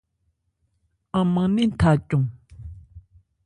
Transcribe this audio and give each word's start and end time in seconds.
An 1.17 1.25
man 1.33 1.49
nɛ́n 1.55 1.71
tha 1.79 1.91
cɔn. 2.07 2.23